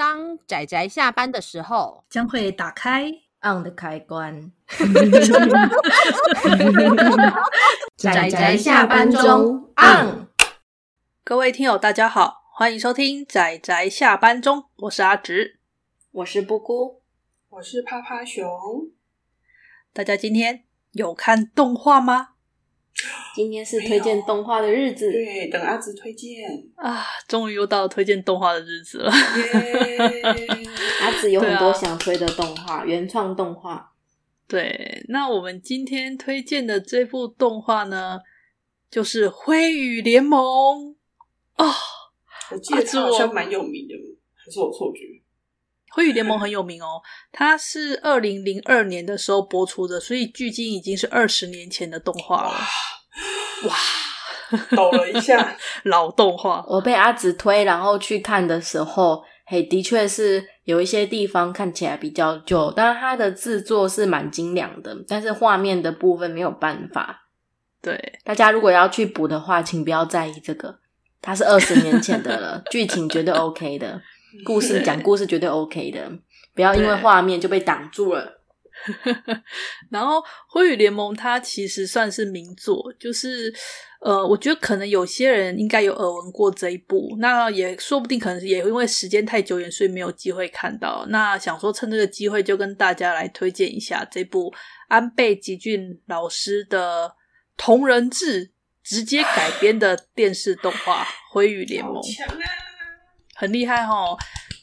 [0.00, 3.12] 当仔仔下班的时候，将会打开
[3.42, 4.50] on 的开关。
[7.98, 10.26] 仔仔下班中 on。
[11.22, 15.58] 各位听友，大家好，欢迎收听仔仔下班中，我是阿直，
[16.12, 17.02] 我是布姑，
[17.50, 18.42] 我是趴趴熊。
[19.92, 22.28] 大家今天有看动画吗？
[23.34, 29.10] 今天是推荐动画的日子，对，等阿紫推荐啊，终于又到了推荐动画的日子了。
[31.00, 33.92] 阿紫有很多想推的动画，啊、原创动画。
[34.46, 38.20] 对，那我们今天推荐的这部动画呢，
[38.90, 40.40] 就是《辉宇联盟》
[41.56, 41.72] 哦。
[42.50, 43.94] 我记得它好像蛮有名的，
[44.34, 45.04] 还是我错觉？
[45.92, 47.00] 《辉宇联盟》很有名哦，
[47.32, 52.52] 它是二零零二年的时候播出的，所以距今已经是二十年前的动画了。
[53.64, 53.76] 哇，
[54.76, 56.64] 抖了一下， 老动画。
[56.68, 67.26] 我被阿紫推，然后去看的时候，嘿，的确是有一些地方看起来比较旧，但是它的制作是蛮精良的，但是画面的部分没有办法。
[67.82, 70.78] 对，大家如果要去补的话，请不要在意这个，
[71.20, 74.00] 它是二十年前的了，剧情绝对 OK 的。
[74.44, 76.10] 故事讲故事绝对 OK 的，
[76.54, 78.38] 不要因为画面就被挡住了。
[79.90, 83.52] 然后《灰与联盟》它其实算是名作，就是
[84.00, 91.04] 呃，我觉得可能有些人应该有耳闻过这一部，那也说不定，可能也因为时间太久远，所以没有机会看到。
[91.10, 94.50] 那想说趁这个机会，就跟大家来推荐一下这部
[94.88, 97.14] 安倍吉俊老师的
[97.58, 101.96] 同人志直接改编的电视动画《灰与联盟》。
[103.40, 104.14] 很厉害哦！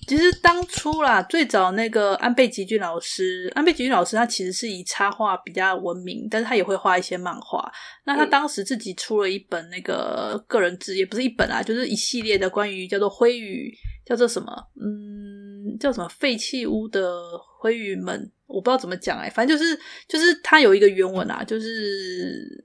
[0.07, 7.69] 其实当初啦，最早那个安倍吉俊老师，安倍吉俊老师他其实是以插画比较闻名，但是他也会画一些漫画。
[8.05, 13.73] 那他当时自己出了一本那个个人志，也不是一本啊，就是一系列的关于叫做灰羽，
[14.05, 14.53] 叫做什么？
[14.79, 17.19] 嗯，叫什么废弃屋的
[17.59, 22.63] 灰羽们，我不知道怎么讲哎、欸，反正就是就是他有一个原文啊，就是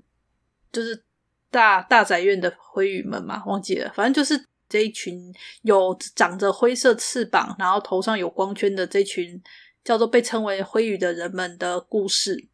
[0.70, 1.02] 就是
[1.50, 4.51] 大大宅院的灰羽们嘛，忘记了，反正就是。
[4.72, 9.38] 这一群有长着灰色翅膀，然后头上有光圈的这群
[9.84, 12.48] 叫做被称为灰羽的人们的故事。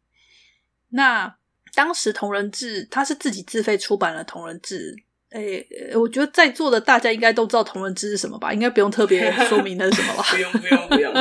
[0.89, 1.33] 那
[1.73, 4.93] 当时同人志他是自己自费出版了同人志，
[5.29, 5.65] 诶，
[5.95, 8.51] 我觉得在座的大家应该都知道同人志是什么吧？
[8.51, 10.23] 应该不用特别说明那是什么吧？
[10.29, 11.13] 不用不用不用，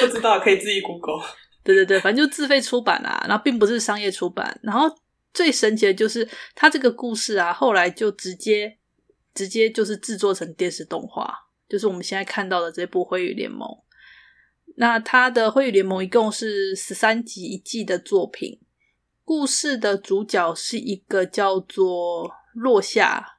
[0.00, 1.24] 不 知道可以自己 Google。
[1.62, 4.58] 对对对，反正就自费出版啊，然后并不是商业出版。
[4.62, 4.88] 然后
[5.34, 8.78] 最神奇的就是他这个故事啊，后来就直接。
[9.36, 11.32] 直接就是制作成电视动画，
[11.68, 13.68] 就是我们现在看到的这部《灰与联盟》。
[14.76, 18.58] 那它的《灰与联盟》一共是十三集一季的作品。
[19.24, 23.38] 故事的主角是一个叫做落夏，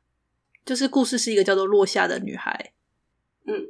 [0.64, 2.74] 就是故事是一个叫做落下的女孩。
[3.46, 3.70] 嗯，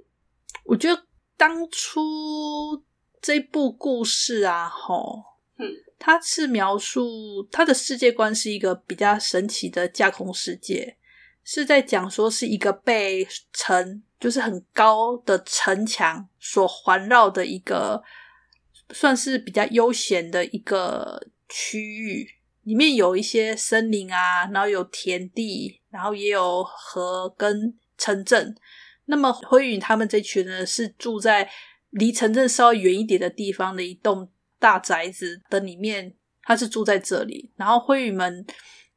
[0.66, 1.04] 我觉得
[1.38, 2.84] 当初
[3.22, 5.24] 这部故事啊，吼，
[5.58, 10.98] 嗯，它是描述它的世界观是一个比较神奇的架空世界。
[11.50, 18.04] 是在讲说是一个被城，就是很高的城墙所环绕的一个，
[18.90, 22.28] 算是比较悠闲的一个区域，
[22.64, 28.54] 里面有一些森林啊，然后有田地，然后也有河跟城镇。
[29.06, 31.50] 那么辉宇他们这群人是住在
[31.92, 34.30] 离城镇稍微远一点的地方的一栋
[34.60, 37.54] 大宅子的里面，他是住在这里。
[37.56, 38.46] 然后辉宇们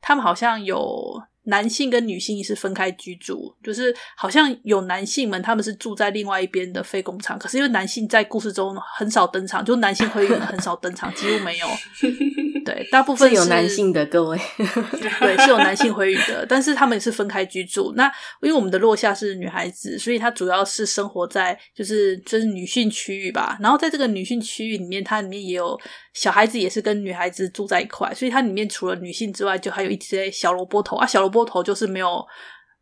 [0.01, 1.23] 他们好像有。
[1.51, 11.67] 男性跟女性是分开居住，就是好像有男性们他们是住在另外一边的废工厂，可是因为男性在故事中很少登场，就男性可以很少登场，几乎没有。
[12.71, 14.39] 对，大部分是，有男性的各位，
[15.21, 17.93] 对，是有男性辉宇的， 但是他们也是分开居住。
[17.97, 18.07] 那
[18.43, 23.59] 因为我们的落下是女孩子，所以她主要是生活在就是就是女性区域吧。
[23.61, 25.79] 然后在这个女性区域里面，它里面也有
[26.15, 31.07] 小孩子，也是跟女孩子住在一块，所以它里面除了女性之外，就还有一些小萝卜头啊。
[31.07, 32.25] 小萝卜头就是没有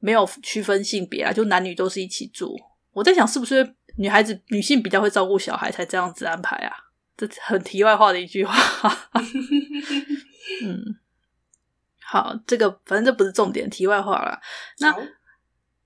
[0.01, 2.55] 没有区分性别啊，就男女都是一起住。
[2.93, 6.73] 我在想，是不是女孩子女性比较会照顾小孩，才这样子安排啊？
[7.19, 8.55] 这很题外话的一句话，
[10.63, 10.97] 嗯，
[12.01, 14.41] 好，这个反正这不是重点，题外话了。
[14.79, 14.97] 那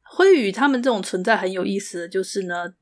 [0.02, 2.74] 灰羽他们这种存在很有意思的就是呢，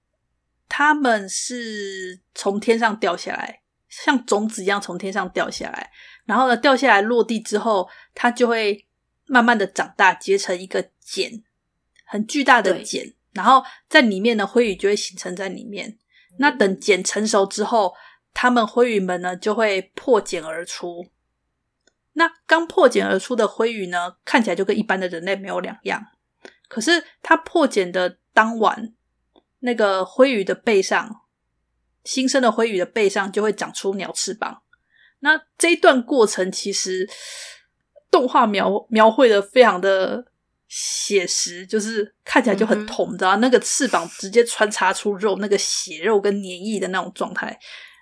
[0.69, 5.93] 他们是从天上掉下来，像种子一样从天上掉下来，
[6.25, 8.85] 然后呢掉下来落地之后，它就会
[9.27, 11.45] 慢慢的长大，结成一个茧，
[12.05, 15.97] 很巨大的茧，然后在里面呢，灰羽就会形成在里面。
[16.39, 17.95] 那等茧成熟之后，
[18.33, 21.07] 他们灰羽们呢就会破茧而出。
[22.15, 26.07] 那刚破茧而出的灰羽呢，看起来就跟一般的人类没有两样。
[26.69, 28.93] 可是它破茧的当晚，
[29.61, 31.23] 那个灰羽的背上，
[32.05, 34.63] 新生的灰羽的背上就会长出鸟翅膀。
[35.21, 37.09] 那这一段过程其实
[38.11, 40.27] 动画描描绘的非常的
[40.67, 47.59] 写实，就是看起来就很痛，你、嗯、知道那个翅膀直接穿插出肉，那个血肉跟粘液的那种状态，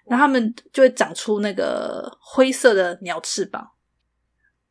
[0.08, 3.70] 那他们就会长出那个灰色的鸟翅膀。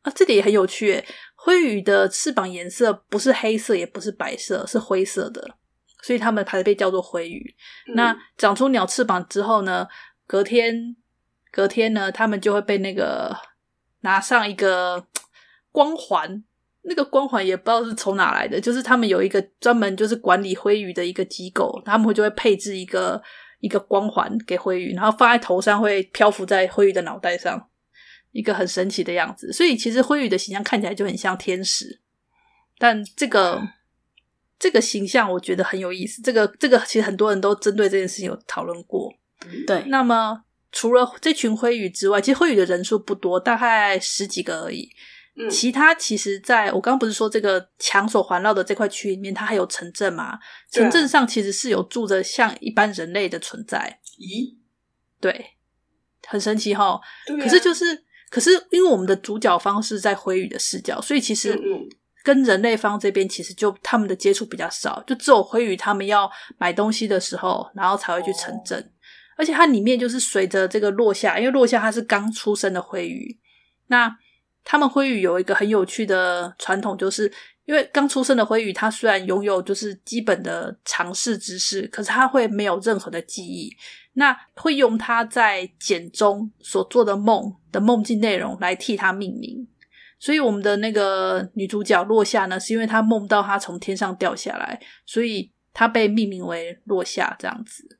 [0.02, 5.56] 啊，这点也很有趣诶，灰羽的翅膀颜色不是黑色，也不是白色，是灰色的，
[6.02, 7.54] 所以他们才被叫做灰羽。
[7.88, 9.86] 嗯、那长出鸟翅膀之后呢，
[10.26, 10.96] 隔天。
[11.50, 13.34] 隔天呢，他们就会被那个
[14.02, 15.06] 拿上一个
[15.72, 16.44] 光环，
[16.82, 23.20] 那个光环也不知道是从哪来的，就是他们有一个专门就是管理灰羽的一个机构，他们会就会配置一个
[23.60, 27.68] 一个光环给灰羽，然后放在头上会漂浮在灰羽的脑袋上，
[28.32, 29.52] 一个很神奇的样子。
[29.52, 32.00] 所以其实灰羽的形象看起来就很像天使，
[32.78, 33.62] 但这个
[34.58, 36.22] 这个形象我觉得很有意思。
[36.22, 39.12] 这个这个其实很多人都针对这件事情有讨论过。
[39.66, 40.44] 对，那么。
[40.70, 44.86] 除了这群灰羽之外，其实灰羽的人数不多，大概十几个而已。
[45.38, 50.38] 嗯，其他其实在我刚刚不是说这个墙所环绕的这块区域里面，它还有城镇嘛？
[50.70, 54.00] 城镇上其实是有住着像一般人类的存在。
[54.18, 54.56] 咦？
[55.20, 55.52] 对，
[56.26, 57.00] 很神奇哈。
[57.26, 57.42] 对啊。
[57.42, 61.58] 可是就是，可是因为我们的主角方是在灰羽的视角，所以其实
[62.24, 68.78] 跟人类方这边其实就他们的接触比较少，就只有灰羽他们要买东西的时候，然后才会去城镇。
[68.80, 68.92] 哦
[69.38, 73.38] 而且它里面就是随着这个落下，因为落下它是刚出生的灰羽，
[73.86, 74.12] 那
[74.70, 77.32] 他们灰羽有一个很有趣的传统，就是
[77.64, 83.74] 因为刚出生的灰羽，它虽然拥有就是基本的常识知识，可是它会没有任何的记忆，
[84.12, 89.66] 那会用它在茧中所做的梦的梦境内容来替它命名。
[90.18, 97.96] 所以我们的那个女主角落下呢，是因为她梦到她从天上掉下来，所以她被命名为落下这样子。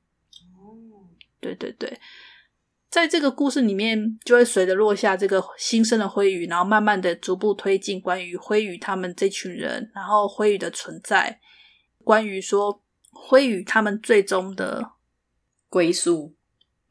[1.40, 1.98] 对对对，
[2.90, 11.38] 在这个故事里面，就会随着落下这个新生的灰羽，然后慢慢的逐步推进关于灰羽他们这群人，然后灰羽的存在，
[12.02, 14.92] 关于说灰羽他们最终的
[15.68, 16.34] 归宿。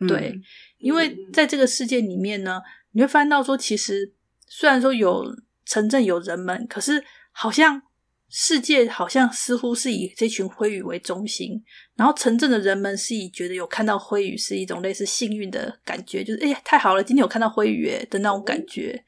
[0.07, 0.43] 对，嗯、
[0.77, 2.61] 因为在这个世界里面呢，
[2.91, 4.13] 你会发现到说，其实
[4.45, 5.25] 虽然说有
[5.65, 7.81] 城镇有人们，可是好像。
[8.29, 11.63] 世界好像似乎是以这群灰羽为中心，
[11.95, 19.05] 然后城镇的人们是以觉得有看到灰羽是一种类似幸运的感觉，就是哎，太好了，今天有看到灰羽的那种感觉。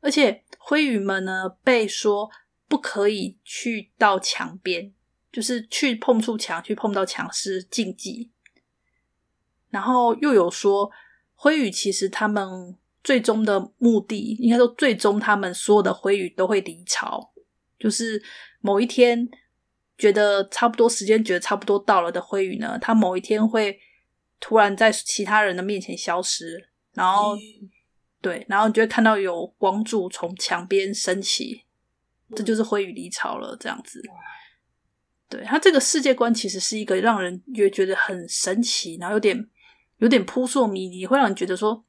[0.00, 2.28] 而且灰羽们呢，被说
[2.66, 4.92] 不可以去到墙边，
[5.30, 8.32] 就是去碰触墙，去碰到墙是禁忌。
[9.70, 10.90] 然后又有说
[11.36, 17.32] 灰羽其实他们最终的目的，应该说最终他们所有的灰羽都会离巢，
[17.78, 18.20] 就是。
[18.60, 19.28] 某一天，
[19.96, 23.78] 觉得差不多时间，觉得差不多到了的灰羽呢，他某一天会
[24.40, 27.36] 突然在其他人的面前消失，然后，
[28.20, 31.64] 对，然后你就会看到有光柱从墙边升起，
[32.34, 34.02] 这就是灰羽离巢了，这样子。
[35.28, 39.48] 对，他这个世界观其实是一个让人越觉得很神奇，然后有点
[39.98, 41.84] 有点扑朔迷离，会让人觉得说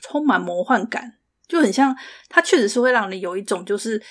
[0.00, 1.94] 充满魔幻感，就很像，
[2.28, 4.02] 它确实是会让你有一种就是。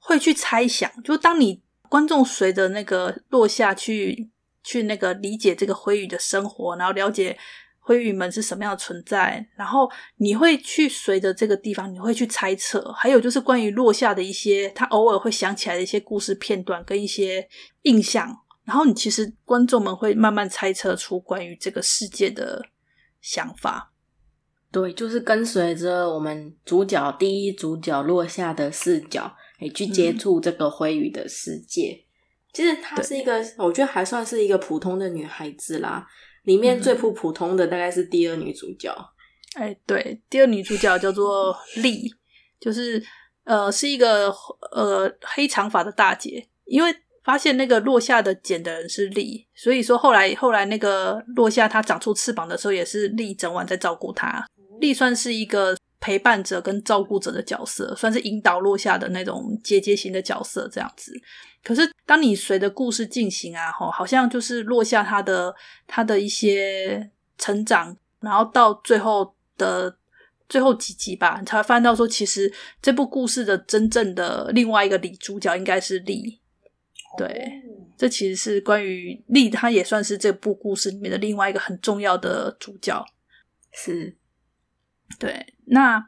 [0.00, 4.30] 会去猜想，就当你观众随着那个落下去
[4.64, 7.38] 去那个理解这个灰羽的生活，然后了解
[7.78, 17.46] 灰羽们是什么样的存在，然后你会去随着这个地方，你会去猜测，还有就是关于落下的一些他偶尔会想起来的一些故事片段跟一些
[17.82, 22.64] 印象，然后你其实观众们会慢慢猜测出关于这个世界的
[23.20, 23.92] 想法。
[24.70, 29.36] 对，就是跟随着我们主角第一主角落下的视角。
[29.60, 31.90] 可以去接触这个灰羽的世界。
[31.92, 32.04] 嗯、
[32.54, 36.06] 其实她是一个，我觉得还算是一个普通的女孩子啦。
[36.44, 38.90] 里面最不普通的大概是第二女主角。
[39.56, 42.10] 哎、嗯，对，第二女主角叫做丽，
[42.58, 43.00] 就是
[43.44, 44.34] 呃，是一个
[44.72, 46.48] 呃黑长发的大姐。
[46.64, 54.46] 因为发现那个落下的茧的人是丽，所以说后来后来那个落下她长出翅膀的时候，也是丽整晚在照顾她。
[54.80, 55.76] 丽算是一个。
[56.10, 61.12] 陪伴者跟照顾者的角色，算是引导落下的那种姐姐型的角色，这样子。
[61.62, 65.54] 可是当你随着故事进行啊，吼，好像就是落下他的
[65.86, 69.96] 他的一些成长，然后到最后的
[70.48, 72.52] 最后几集吧，你才会发现到说，其实
[72.82, 76.40] 这部故事的真正的另外一个女主角应该是丽。
[77.16, 83.06] 对，哦、这其实是关于丽，她也算是这部故事里面的另外一个很重要的主角。
[83.70, 84.16] 是。
[85.18, 86.02] 对，那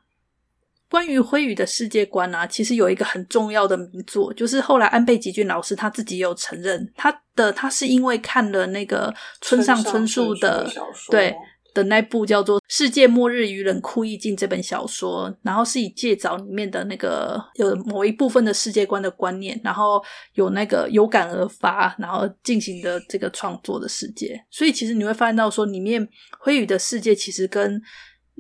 [0.89, 11.35] 关于灰羽的世界观啊，其实有一个很重要的名作，就是后来安倍吉俊老师他自己也有承认，他的他是因为看了那个村上春树的，小说对。
[11.75, 19.99] 的那部叫做《世界末日与冷酷意境》这本小说，然后是以借早里面的那个有某一部分的世界观的观念，然后
[20.35, 24.39] 有那个有感而发，然后进行的这个创作的世界。
[24.51, 26.07] 所以其实你会发现到说，里面
[26.41, 27.81] 灰羽的世界其实跟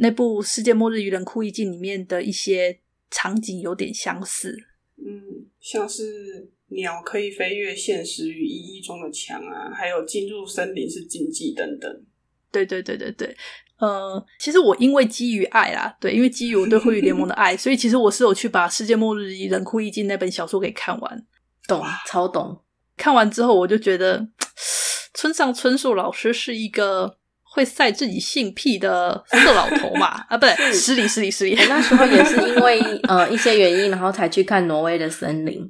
[0.02, 4.54] 那部《世界末日与冷酷意境》里面的一些场景有点相似。
[4.98, 12.04] 嗯，像是鸟可以飞越现实与意义中的墙啊，还有进入森林是禁忌等等。
[12.50, 13.34] 对对对对对，
[13.78, 21.26] 呃，其实我因为基于爱啦，对，因为基于我对辉宇联盟的爱， 所以其实我是有去把《世界末日与冷酷意境》那本小说给看完，
[21.68, 22.60] 懂，超懂。
[22.96, 24.28] 看完之后，我就觉得
[25.14, 27.18] 村上春树老师是一个
[27.54, 31.54] 会晒自己性癖的色老头嘛， 啊，不对，失礼失礼失礼。
[31.54, 35.60] 我那时候也是因为呃一些原因，然后才去看《挪威的森林》。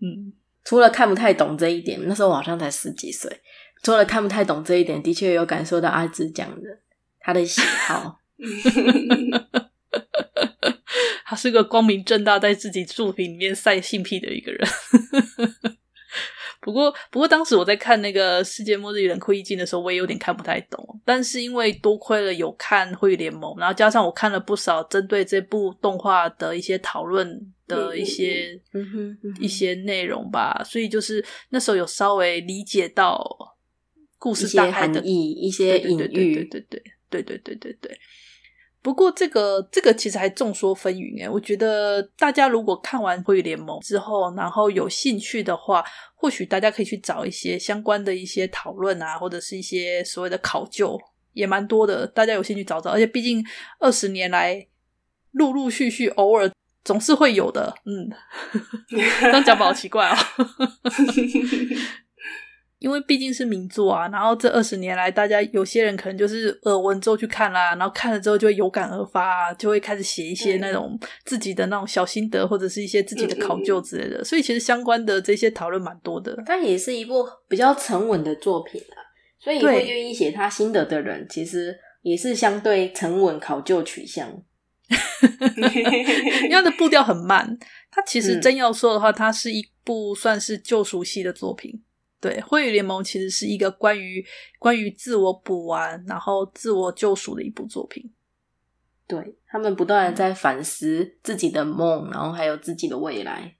[0.00, 0.32] 嗯，
[0.64, 3.40] 除了看不太懂这一点，那时候我好像才十几岁。
[3.82, 6.68] 除了看不太懂这一点，的确有感受到阿芝讲的
[7.20, 8.18] 他的喜好。
[11.24, 14.68] 他是个光明正大在自己作品里面晒性癖的一个人。
[16.60, 21.00] 不过，不过当时我在看那个《世界末日与冷酷意境》的时候，我也有点看不太懂。
[21.04, 28.60] 但是因为多亏了有看《会联盟》，然后加上我看了不少针对这部动画的一些讨论的一些
[29.40, 33.56] 一些内容吧，所以就是那时候有稍微理解到。
[34.20, 37.98] 故事大概的意义，一些隐喻，对对对对对对对对对。
[38.88, 50.98] 不过这个这个其实还众说纷纭诶，我觉得大家如果看完《辉宇联盟》之后，然后有兴趣的话，或许大家可以去找一些相关的一些讨论啊，或者是一些所谓的考究，
[51.34, 52.06] 也蛮多的。
[52.06, 53.44] 大家有兴趣找找，而且毕竟
[53.78, 54.66] 二十年来
[55.32, 56.50] 陆陆续续偶尔
[56.82, 57.74] 总是会有的。
[57.84, 58.08] 嗯，
[59.20, 60.16] 这样讲不好奇怪哦。
[62.78, 74.24] 因为毕竟是名作啊，然后这二十年来，大家有些人可能就是耳闻之后去看啦，然后看了之后就会有感而发啊，就会开始写一些那种自己的那种小心得，或者是一些自己的考究之类的。
[74.24, 76.40] 所以其实相关的这些讨论蛮多的。
[76.46, 79.02] 但也是一部比较沉稳的作品啊，
[79.40, 84.28] 所以会愿意写他心得的人，其实也是相对沉稳考究取向。
[85.56, 87.58] 因为他的步调很慢，
[87.90, 91.82] 他其实真要说的话，它是一部算是救赎系的作品。
[92.20, 94.24] 对，灰与联盟其实是一个关于
[94.58, 98.12] 关于自我补完，然后自我救赎的一部作品。
[99.06, 103.56] 对，他们不断的在反思自己的梦，然后还有自己的未来，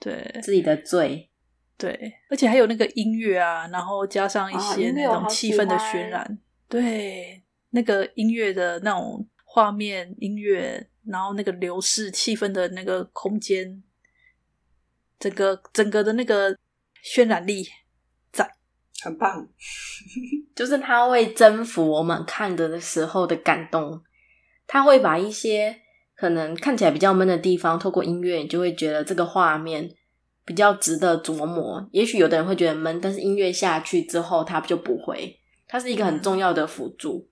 [0.00, 1.30] 对自己的罪，
[1.78, 13.82] 对，而且还有那个音乐啊，然后加上一些那种气氛的渲染，哦、对，那个音乐的那种画面音乐，然后那个流逝气氛的那个空间，
[15.20, 16.58] 整个整个的那个
[17.04, 17.64] 渲染力。
[19.02, 19.46] 很棒，
[20.54, 24.02] 就是他会征服我们看着的时候的感动，
[24.66, 25.80] 他会把一些
[26.14, 29.90] 可能看起来比较闷的地方，透过音乐，你就会觉得这个画面
[30.44, 31.88] 比较值得琢磨。
[31.92, 35.38] 也许有的人会觉得闷，但是音乐下去之后，他就不会。
[35.66, 37.28] 它是一个很重要的辅助。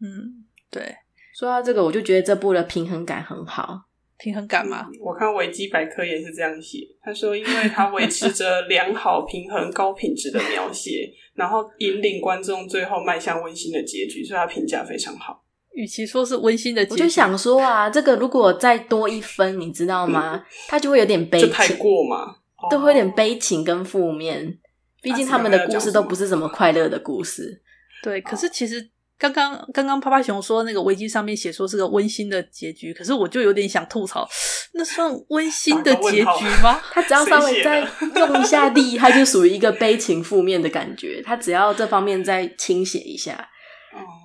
[0.00, 0.96] 嗯，对。
[1.34, 3.87] 说到这个，我就觉得这部的平衡感很好。
[4.18, 4.86] 平衡感吗？
[5.00, 6.80] 我看维基百科也是这样写。
[7.02, 15.44] 他说，因为他维持着良好 平衡、高品质的描写，然后引领观众最后迈向温馨的结局，所以他评价非常好。
[15.72, 20.44] 与其说是温馨的结局，我就想说啊，这个如果再多一分，你知道吗？
[20.66, 22.36] 他就会有点悲情，太过嘛，
[22.70, 24.58] 都会有点悲情跟负面。
[25.00, 27.62] 毕竟他们的故事都不是什么快乐的故事。
[28.02, 28.90] 对，可是其实。
[29.18, 34.28] 刚刚刚刚，趴趴熊说那个危机上面写说是个温馨的结局，可是我就有点想吐槽，
[34.74, 36.80] 那算温馨的结局吗？
[36.92, 37.80] 他只要稍微再
[38.14, 41.20] 用一下力，他就属于一个悲情负面的感觉。
[41.20, 43.48] 他只要这方面再倾斜一下，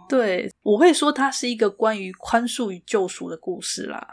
[0.08, 4.08] 对，我会说它是一个关于宽恕与救赎的故事啦。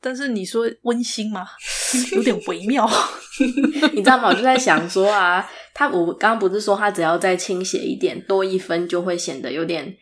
[0.00, 1.46] 但是你说温馨吗？
[2.16, 2.88] 有点微妙，
[3.92, 4.28] 你知道吗？
[4.28, 9.96] 我就在想说啊，他我刚刚不是说他只要再倾斜一点，多一分就会显得有点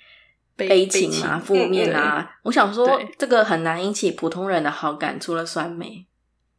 [0.57, 2.31] 悲情啊、负面啊。
[2.43, 6.07] 我想说，这个很难引起普通人的好感，除了酸梅，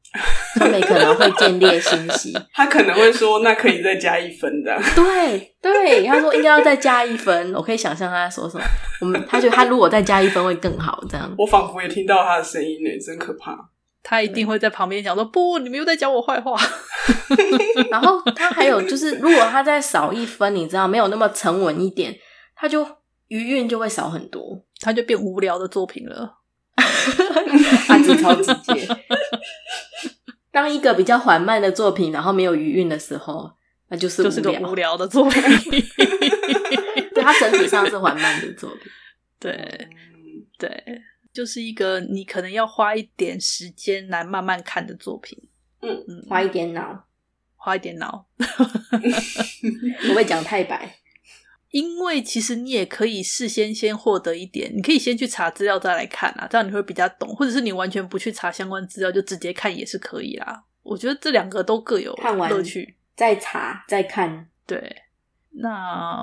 [0.58, 4.75] 酸梅可能会见猎心喜， 他可能会说那可以再加一分的。
[4.96, 8.63] 对对，他说应该要再加一分，我可以想象他在说什么。
[9.01, 11.32] 我们他觉得他如果再加一分会更好，这样。
[11.38, 13.56] 我仿佛也听到他的声音呢，真可怕。
[14.01, 16.58] 他一定会在旁边讲说：“不，你们又在讲我坏话。”
[17.92, 22.16] 然后他还有就是，如果他再少一分，你知道没有那么沉稳一点，
[22.56, 22.88] 他就
[23.28, 26.38] 余韵就会少很多，他就变无聊的作品了。
[27.89, 28.88] 案子超直接。
[30.52, 33.52] 当一个比较缓慢的作品，然后没有余韵的时候，
[33.90, 35.42] 那就是就是个无聊的作品。
[37.14, 38.92] 对，它整体上是缓慢的作品。
[39.40, 39.88] 对，
[40.58, 45.38] 对，就是一个你可能要花一点时间来慢慢看的作品。
[45.82, 47.06] 嗯嗯，花一点脑，
[47.56, 48.28] 花一点脑。
[50.08, 50.99] 不会讲太白。
[51.72, 60.64] 因为其实你也可以事先先获得一点，你可以先去查资料再来看啊，这样你会比较懂，或者是你完全不去查相关资料就直接看也是可以啦。
[60.82, 64.48] 我觉得这两个都各有乐趣，再查再看。
[64.66, 65.04] 对，
[65.52, 66.18] 那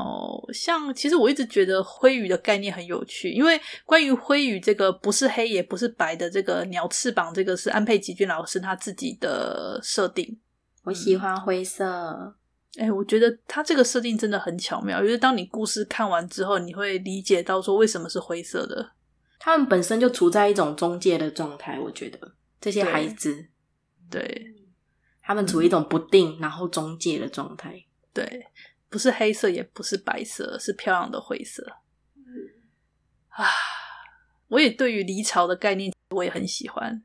[0.53, 10.37] 像其实我一直觉得灰羽的概念很有趣，因为关于灰羽这个不是黑也不是白的这个鸟翅膀，这个是安倍吉君老师他自己的设定。
[10.83, 12.35] 我喜欢灰色。
[12.79, 18.93] 哎、欸，我觉得他这个设定真的很巧妙，因为当你故事看完之后，你会理解到说为什么是灰色的。
[19.39, 23.47] 他们本身就处在一种中介的状态，我觉得这些孩子，
[24.11, 24.55] 对，对
[25.23, 27.85] 他们处于一种不定，然后中介的状态。
[28.13, 28.47] 对，
[28.89, 31.79] 不是黑色，也不是白色，是漂亮的灰色。
[33.29, 33.45] 啊，
[34.49, 37.03] 我也对于离巢的概念，我也很喜欢。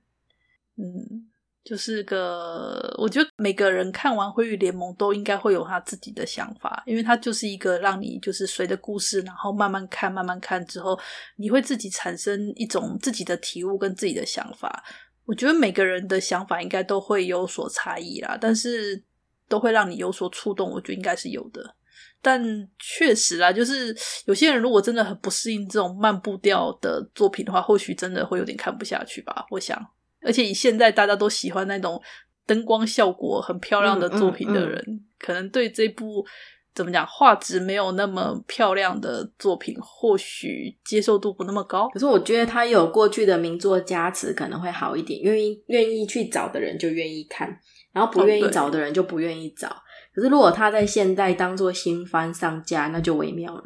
[0.76, 1.31] 嗯。
[1.64, 11.00] 就是个，我觉得每个人看完《灰与联盟》都应该会有他自己的想法，因为它就是一个让你就是随着故事，然后慢慢看，慢慢看之后，
[11.36, 14.84] 你会自己产生一种自己的体悟跟自己的想法。
[15.26, 19.02] 我觉得每个人的想法应该都会有所差异啦，但是
[19.48, 21.76] 都会让你有所触动，我觉得应该是有的。
[22.24, 22.44] 但
[22.80, 29.80] 确实啦，就是有些人如果真的很不适应这种慢步调的作品的话，或许真的会有点看不下去吧，我想。
[30.24, 32.02] 而且以现在大家都喜欢那种
[32.46, 36.26] 灯光效果很漂亮的作品的人，嗯嗯嗯、可能对这部
[36.74, 41.90] 怎么讲画质没有那么漂亮的作品，或许接受度不那么高。
[41.90, 45.22] 可是我觉得他有过去的名作加持，可能会好一点。
[45.22, 47.60] 愿意愿意去找的人就愿意看，
[47.92, 49.68] 然后不愿意找的人就不愿意找。
[49.68, 49.76] 哦、
[50.16, 53.64] 可是如果他在现代当做新番上架，那就微妙了。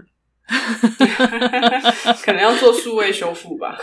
[2.24, 3.78] 可能要做数位修复吧。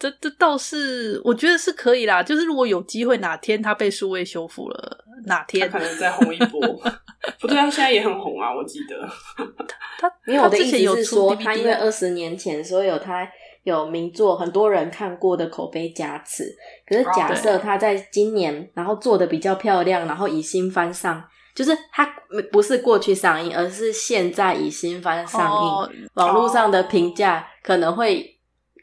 [0.00, 2.22] 这这倒是，我觉得是可以啦。
[2.22, 6.58] 就是如果有机会，哪天他被数位修复了，哪天可能再红一波。
[7.38, 9.06] 不对，他现在也很红啊，我记得。
[10.00, 13.28] 他因为我的意思是说，他因为二十年前所有他
[13.64, 16.50] 有名作，很多人看过的口碑加持。
[16.86, 21.22] 可是假设他在今年，然后做的比较漂亮，然后以新番上，
[21.54, 22.06] 就是他
[22.50, 28.38] 不是过去上映，而是现在以新番上映，哦、网络上的评价可能会。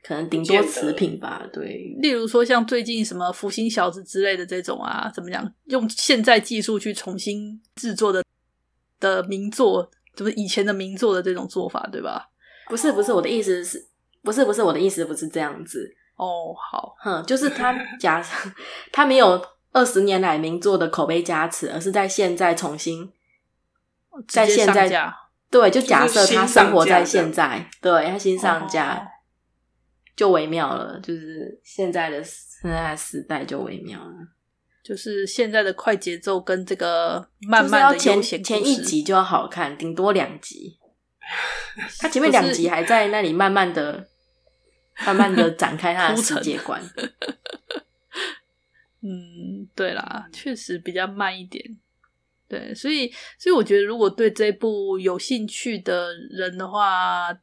[0.08, 1.94] 可能顶多持平吧，对。
[2.00, 5.46] 例如说，像最近什么《福星小子》之类的这种啊，怎么讲？
[5.66, 8.24] 用现在技术去重新制作的
[9.02, 12.30] 的名作，就是以前的名作的这种做法，对吧？
[12.70, 13.86] 不是，不是，我的意思是，
[14.24, 15.94] 不是，不是，我的意思不是这样子。
[16.16, 18.50] 哦，好，哼，就是他假设
[18.94, 23.12] 他没有二十年来名作的口碑加持，而是在现在重新
[24.26, 25.14] 在现在
[25.52, 28.94] 对，就假设他生活在现在，对他新上架。
[28.94, 29.17] 哦
[30.18, 34.16] 就微妙了，就是现在的现在的时代就微妙了，
[34.84, 40.80] 就是现在的快节奏跟这个慢慢的前前一集就要好看，顶多两集，
[42.00, 44.08] 他前面两集还在那里慢慢的、
[45.06, 46.82] 慢慢的展开他的世界观。
[49.04, 51.64] 嗯，对啦，确实比较慢一点。
[52.48, 57.38] 对，所以所以我觉得，如果对这部有兴趣的人的话。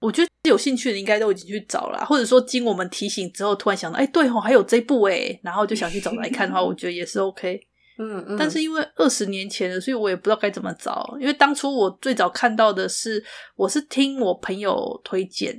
[0.00, 7.60] 我觉得有兴趣的应该都已经去找了，或者说经我们提醒之后，突然想到，哎，对哦，还有这部诶，然后就想去找来看的话， 我觉得也是 OK。
[7.98, 8.36] 嗯嗯。
[8.38, 11.16] 但是因为二十年前了，所以我也不知道该怎么找。
[11.20, 13.24] 因为当初我最早看到的是，
[13.56, 15.52] 我是听我朋友推荐。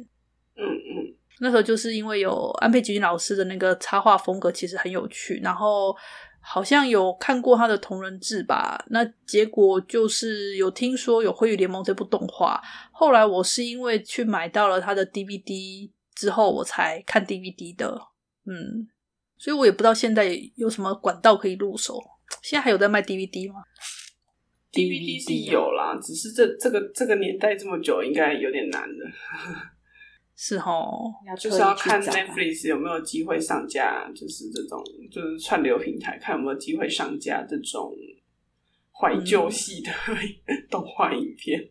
[0.56, 1.16] 嗯嗯。
[1.42, 5.96] 那时候就是因为有安倍吉君老师的那个插画风格，其实很有趣，然后。
[6.42, 12.62] 好像有看过他的同人志吧，那结果就是有听说有《灰羽联盟》这部动画。
[12.92, 18.00] 后来我是因为去买到了他的 DVD 之后，我才看 DVD 的。
[18.46, 18.88] 嗯，
[19.38, 22.02] 所以我也不知道现在有什么管道可以入手。
[22.42, 23.62] 现在还有在卖 DVD 吗
[24.72, 29.06] ？DVD 是有啦，只是这这个这个年代这么久，应该有点难的。
[30.42, 37.94] 是哦，就是要看 Netflix 有没有机会上架，就是这种就是串流平台看有没有机会上架这种
[38.94, 39.92] 怀旧系的、
[40.46, 41.70] 嗯、动画影片，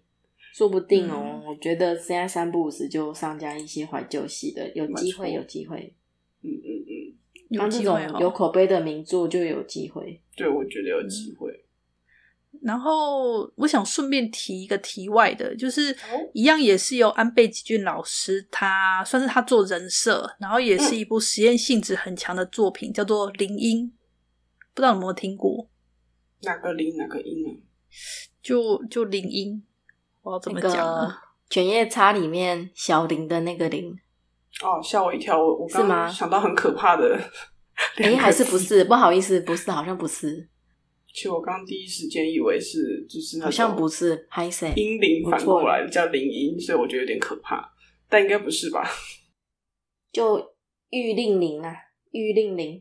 [0.53, 1.41] 说不定哦。
[1.43, 5.95] 嗯、我觉得现在三不五时就上架一些怀旧系的，有机会，有机会。
[6.43, 6.69] 嗯嗯
[7.49, 10.21] 嗯，像这种有口碑的名著就有机会。
[10.37, 11.48] 对，我觉得有机会。
[12.63, 15.97] 然后我想顺便提一个题外的，就是
[16.33, 23.87] 一样也是由安倍吉俊老师，他算是他做人设，然后也是一部实验性质很强的作品，嗯、叫做《铃音》，
[24.75, 25.69] 不知道有没有听过？
[26.43, 27.51] 哪个铃哪个音啊？
[28.43, 29.63] 就就铃音，
[30.23, 31.17] 我要怎么讲呢？
[31.51, 33.97] 犬夜叉里面小铃的那个铃。
[34.63, 35.39] 哦，吓我一跳！
[35.39, 37.19] 我我刚刚想到很可怕的。
[37.97, 38.85] 哎，还是不是？
[38.85, 40.49] 不好意思，不是，好像不是。
[41.19, 47.73] 其实我刚第一时间以为是，就是好像不是，还是音铃反过来叫铃音，所以我觉得有点可怕，
[48.09, 48.89] 但应该不是吧？
[50.13, 50.55] 就
[50.91, 51.75] 玉令铃啊，
[52.13, 52.81] 玉令铃，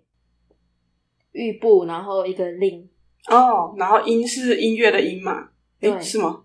[1.32, 2.88] 玉部，然后一个令
[3.28, 5.50] 哦，然后音是音乐的音嘛？
[5.80, 6.44] 对，是吗？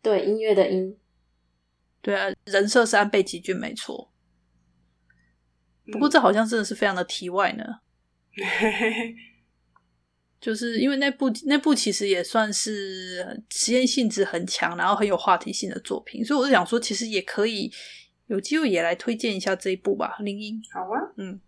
[0.00, 0.96] 对，音乐的音，
[2.00, 4.10] 对啊，人设是安倍吉俊没错。
[5.92, 7.64] 不过这好像真的是非常的题外呢。
[10.42, 17.70] 就是因为那部那部其实也算是实验性质很强，然后很有话题性的作品，所以我是想说，其实也可以
[18.26, 20.56] 有机会也来推荐一下这一部吧，《林英》。
[20.74, 21.40] 好啊，嗯，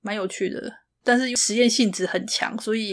[0.00, 0.72] 蛮有趣的，
[1.04, 2.92] 但是实验性质很强，所以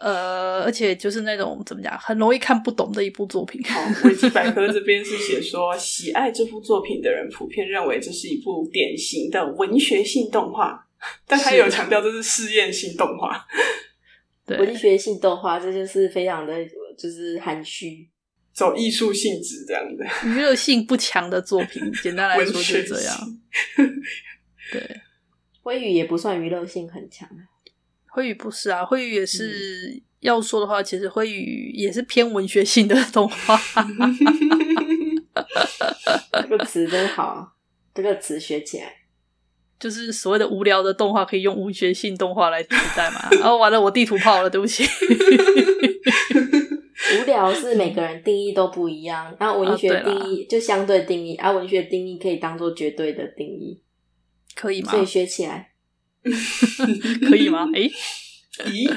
[0.00, 3.62] 呃，而且就是那种怎么讲，很容易看不懂的一部作品。
[3.64, 10.88] 好， 维基百科这边是写说，喜爱这部作品的人普遍认为这是一部典型的文学性动画，
[11.28, 13.46] 但他也有强调这是试验性动画。
[14.46, 16.52] 对文学性动画，这就是非常的，
[16.98, 18.08] 就是含蓄，
[18.52, 21.82] 走艺术性质这样的，娱乐性不强的作品。
[22.02, 23.16] 简单来说就这样。
[24.72, 25.00] 对，
[25.62, 27.28] 辉宇也不算娱乐性很强。
[28.08, 33.58] 辉宇不是啊，辉宇也是、嗯、要说的话，其实辉宇也是偏文学性的动画。
[36.32, 37.56] 这个词真好，
[37.94, 39.03] 这个词学起来。
[39.84, 43.28] 就是所谓的无聊的动画，可以用文学性动画来替代嘛？
[43.32, 44.82] 然 后完了，我地图炮了，对不起。
[47.20, 53.78] 无聊是每个人定义都不一样，然后文学定义就相对定义，啊，文学定义可以当做绝对的定义，
[54.54, 54.90] 可以吗？
[54.90, 55.72] 所以学起来
[57.28, 57.68] 可以吗？
[57.74, 57.92] 诶
[58.64, 58.90] 咦？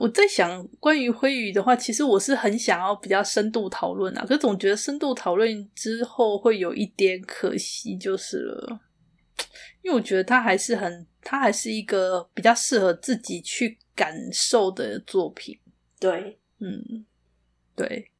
[0.00, 8.80] 我在想，关于辉宇的话，其实我是很想要比较深度讨论啊，可是总觉得深度讨论之后会有一点可惜，就是了。
[9.82, 15.58] 因为我觉得他还是很，他还是一个比较适合自己去感受的作品。
[16.00, 17.04] 对，嗯，
[17.76, 18.10] 对，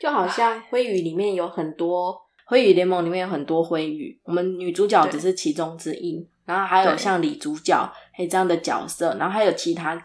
[0.00, 7.76] 就好像辉宇里面有很多，辉宇联盟里面有很多辉宇，我们女主角只是其中之一，然后还有像李主角
[8.10, 10.02] 还有这样的角色，然后还有其他。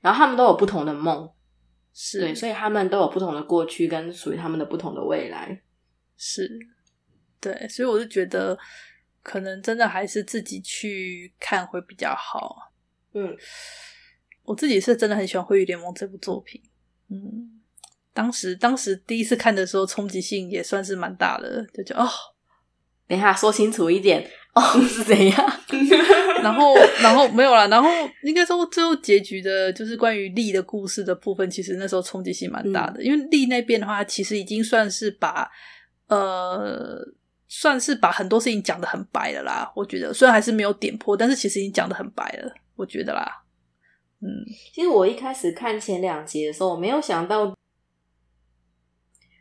[0.00, 1.28] 然后他们都有不同的梦，
[1.92, 5.60] 是对，所以他们都有不同的过去跟属于他们的不同的未来，
[6.16, 6.48] 是，
[7.40, 8.56] 对，所以我就觉得
[9.22, 12.72] 可能真的还是自己去看会比较好。
[13.12, 13.36] 嗯，
[14.44, 16.62] 我自己是真的很喜欢《灰与联盟》这部作品。
[17.08, 17.60] 嗯，
[18.14, 22.08] 当时当时第一次看的时候，冲击性也算是蛮大的，就觉得哦，
[23.10, 24.24] 等一下说清楚一点。
[24.54, 25.52] 哦， 是怎样？
[26.42, 27.68] 然后，然后没有了。
[27.68, 27.88] 然后
[28.24, 33.00] 应该说，最后结局的，就是关于丽的故事的部分，其实那时候冲击性蛮大的。
[33.00, 35.48] 嗯、因为丽那边的话，其实已经算是把
[36.08, 36.98] 呃，
[37.46, 39.72] 算是把很多事情讲得很白了啦。
[39.76, 42.52] 我觉得，虽然还是没有点破，但是其实已经讲得很白了。
[42.74, 43.44] 我觉得啦，
[44.20, 44.26] 嗯，
[44.72, 47.54] 其实我一开始看前两集的时候，我没有想到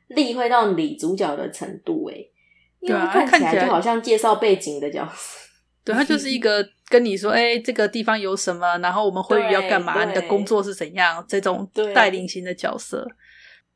[0.10, 2.32] 丽会到女主角的程度、欸，诶
[2.82, 5.40] 对啊，看起来就好像介绍背景的角色。
[5.84, 13.08] 对，他就是一个跟你说，哎、欸，这个地方有什么，然后我们辉宇要干嘛，你的工作是怎样，这种带领型的角色。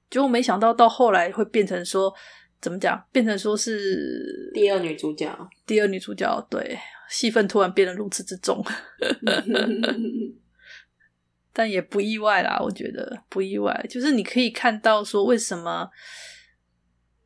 [0.09, 2.13] 结果没想到到后来会变成说，
[2.61, 3.01] 怎么讲？
[3.11, 5.35] 变成说是第二女主角，
[5.65, 6.77] 第二女主角，对，
[7.09, 8.63] 戏份突然变得如此之重。
[11.51, 15.89] 但也不意外啦，我觉得不意外，就是你可以看到说为什么。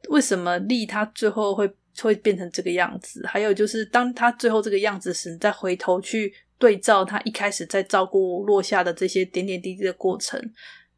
[0.10, 1.70] 为什么利他最后会
[2.02, 3.26] 会变成这个样子？
[3.26, 10.40] 还有就是，当他最后这个样子时，你再回头去对照他一开始在照顾落下的这些点点滴滴的过程，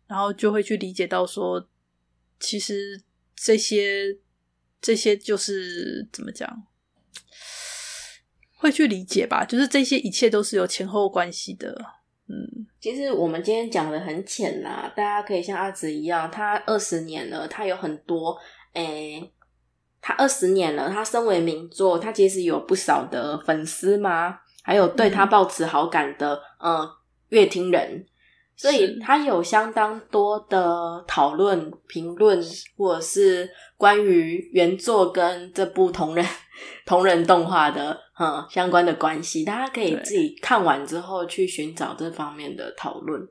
[0.08, 1.68] 然后就会去理解到说，
[2.40, 3.02] 其实
[3.36, 4.18] 这些
[4.82, 6.64] 这些就是怎么讲，
[8.58, 9.46] 会去理解吧？
[9.46, 11.74] 就是这些一切都是有前后关系的。
[12.28, 18.38] 嗯，其实我们今天讲的很浅啦，大家可以像阿紫一样，他二十年了，他有很多。
[18.74, 19.32] 诶，
[20.02, 26.88] 他二十年了，他身为名作，他其实有不少的粉丝嘛，还有对他抱持好感的嗯
[27.30, 28.06] 乐听人，
[28.56, 32.40] 所以他有相当多的讨论、评论，
[32.78, 36.26] 或者是关于原作跟这部同人
[36.86, 43.28] 同人动画的嗯相关的关系，大家可以自己看完之后去寻找这方面的讨论。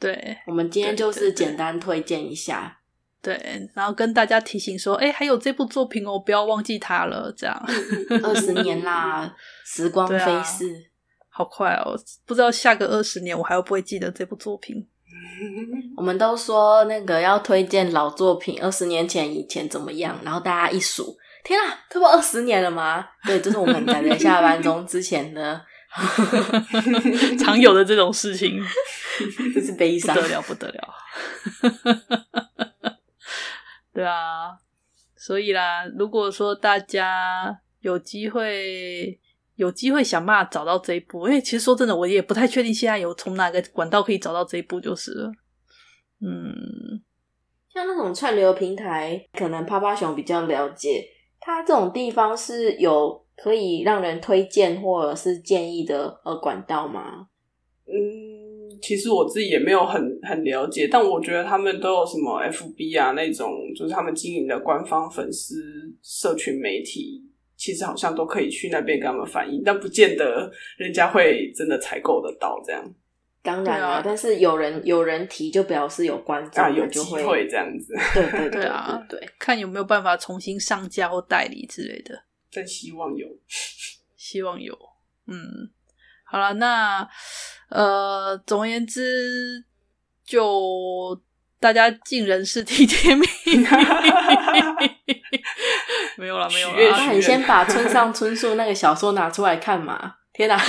[0.00, 2.77] 对，我们今天就是简单推荐一下。
[3.20, 7.32] 对，然后跟大家提醒说，哎，还有这部作品哦，不要忘记它了。
[7.36, 7.64] 这样，
[8.22, 10.86] 二十年啦，时光飞逝，啊，
[11.28, 11.98] 好快哦！
[12.24, 14.86] 不知道下个二十年我还会不会记得这部作品。
[15.96, 20.16] 我们都说那个要推荐老作品，二十年前以前怎么样？
[20.22, 23.04] 然后大家一数，天啊，这不二十年了吗？
[23.26, 25.60] 对，这是我们宅宅下班中之前的
[27.38, 28.62] 常有的这种事情，
[29.52, 30.94] 这是悲伤，不得了，不得了。
[33.98, 34.56] 对啊，
[35.16, 39.18] 所以啦，如果说大家有机会
[39.56, 45.32] 有机会想办法找到这一部，因为其实说真的，我也不太确定现在有从哪个管道可以找到这一部，就是了。
[46.20, 47.02] 嗯，
[47.74, 51.04] 像那种串流平台，可能趴趴熊比较了解，
[51.40, 57.26] 它这种地方是有可以让人推荐或者是建议的呃管道吗？
[57.88, 58.37] 嗯。
[58.82, 65.56] 其实我自己也没有很很了解，但我觉得他们都有什么 FB 啊那种，就是他们经营的官方粉丝
[66.02, 67.22] 社群媒体，
[67.56, 72.94] 其实好像都可以去那边跟他们反映，但不见得人家会真的采购得到这样。
[73.42, 77.94] 当然啊，但是有人有人提，就表示有观众，啊，有机会这样子。
[78.12, 82.24] 对对对，对啊，对，看有没有办法重新上架或代理之类的。
[82.50, 83.26] 真希望有，
[84.16, 84.76] 希望有，
[85.26, 85.70] 嗯。
[86.30, 87.08] 好了，那
[87.70, 89.64] 呃，总而言之，
[90.26, 91.20] 就
[91.58, 93.28] 大家尽人事听天命。
[96.16, 96.76] 没有了，没有了。
[96.90, 100.14] 那你先把村上春树那个小说拿出来看嘛？
[100.32, 100.60] 天哪，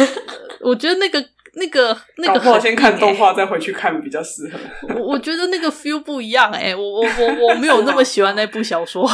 [0.62, 1.20] 我觉得那个、
[1.54, 4.60] 那个、那个，我先看动画再回去看比较适合。
[4.96, 9.10] 我我觉得那个 feel 不一样哎、欸，我我我我没有那么喜欢那部小说。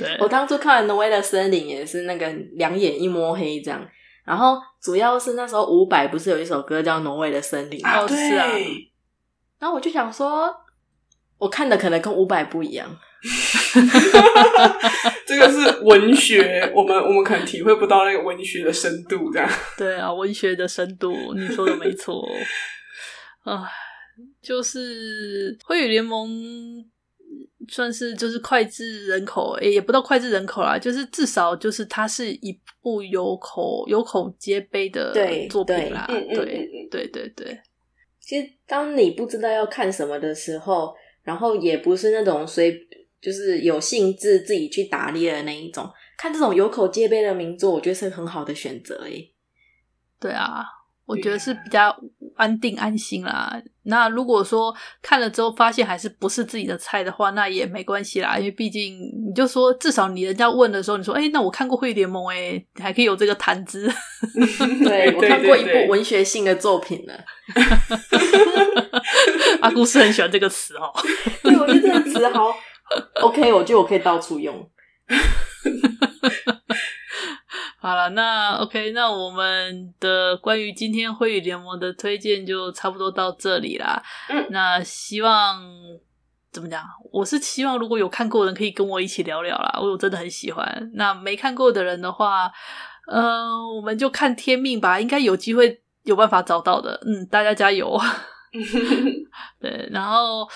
[0.00, 0.16] 对。
[0.20, 3.86] 我当初看完《挪威的森林》也是那个两眼一摸黑这样，
[4.24, 8.48] 然后主要是那时候伍佰不是有一首歌叫《挪威的森林》哦，是啊，
[9.58, 10.54] 然后我就想说，
[11.38, 12.88] 我看的可能跟伍佰不一样，
[15.26, 19.48] 这个是文学，我们我们可能体会不到那个文学的深度，这样。
[19.76, 22.26] 对啊，文学的深度，你说的没错。
[23.44, 23.68] 啊，
[24.42, 26.28] 就是《灰羽联盟》。
[27.70, 35.12] 算是就是脍炙人口，诶、欸，也不到脍炙人口啦，就是至少就是它是一部有口有口皆碑的
[35.48, 37.60] 作品啦，对对对对对。
[38.20, 42.76] 其实当你不知道要看什么的时候，然后也不是那种随
[43.20, 49.32] 就是有兴致自己去打猎的那一种，看这种有口皆碑的名作，我觉得是很好的选择诶。
[50.18, 50.64] 对啊。
[51.06, 51.92] 我觉得是比较
[52.36, 53.60] 安定安心啦。
[53.90, 58.94] 那如果说看了之后发现还是不是自己的菜的话，那也没关系啦，因为毕竟
[59.28, 63.92] 你就说至少你人家问的时候，你说哎、欸，那我看过《会联盟》哎，还可以有这个谈资。
[64.82, 67.12] 对，我看过一部文学性的作品呢。
[69.60, 70.90] 阿姑是很喜欢这个词哦。
[71.42, 72.50] 对，我觉得这个词好
[73.20, 74.70] OK，我觉得我可以到处用。
[77.80, 84.02] 好了，那 OK，那我们的关于今天《灰羽联盟》的推荐就差不多到这里啦。
[84.28, 85.58] 嗯，那希望
[86.52, 86.84] 怎么讲？
[87.10, 90.90] 我是希望如果有看过的人可以跟我一起聊聊啦，我真的很喜欢。
[90.92, 92.52] 那没看过的人的话，
[93.10, 97.00] 嗯、呃，我们就看天命吧，应该有机会有办法找到的。
[97.06, 97.98] 嗯，大家加油。
[99.58, 100.46] 对，然后。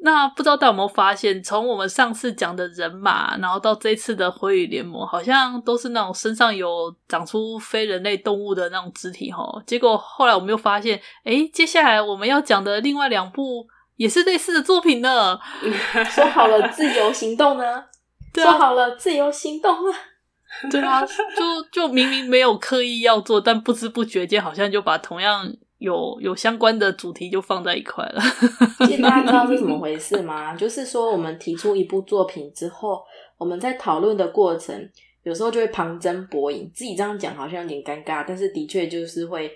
[0.00, 9.42] 那不知道大家有没有发现，从我们上次讲的人马，然后到这次的火雨联盟，好像都是那种身上有长出非人类动物的那种肢体哈。
[9.66, 15.36] 结果后来我们又发现，诶，接下来我们要讲的另外两部也是类似的作品呢。
[16.14, 17.84] 说好了自由行动呢？
[18.32, 19.96] 对啊，说好了自由行动呢？
[20.70, 25.52] 对啊，就就明明没有刻意要做，但不知不觉间好像就把同样。
[25.78, 28.20] 有有相关的主题就放在一块了。
[28.86, 30.54] 其实大家知道是怎么 回事吗？
[30.54, 33.02] 就是说，我们提出一部作品之后，
[33.36, 34.90] 我们在讨论的过程，
[35.22, 36.70] 有时候就会旁征博引。
[36.74, 39.50] 自己这样讲好像有点尴尬，但是的确就是会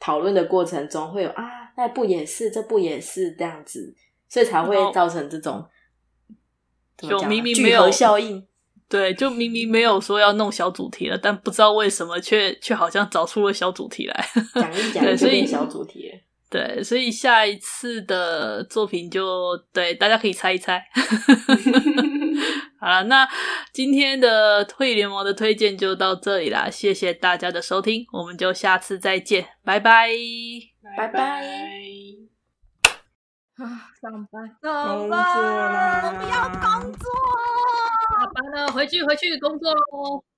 [0.00, 1.44] 讨论的过程中会有啊，
[1.76, 3.94] 那不也是，这不也是这样子，
[4.28, 5.64] 所以才会造成这种
[6.96, 8.46] 就明明没有效应。
[8.88, 16.18] 对，就明明没有说要弄小主题了，但不知道为什么却却好像找出了小主题来 讲一讲，就变小主题了。
[16.48, 20.80] 对，所以下一次的作品就对大家可以猜一猜。
[22.78, 23.28] 好了，那
[23.72, 30.08] 今天的《灰羽联盟》的推荐就到这里啦，谢谢大家的收听，我们就下次再见，拜拜，
[30.96, 32.25] 拜拜。
[33.56, 37.10] 啊，上班，上班，我不要工作。
[38.10, 40.22] 下班了，回去回去工作喽。